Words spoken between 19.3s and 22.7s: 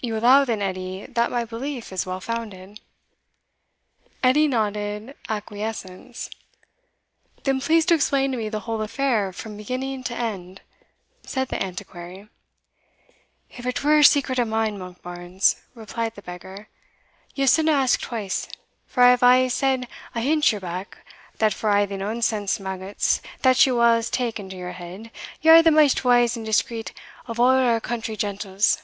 said ahint your back, that for a' the nonsense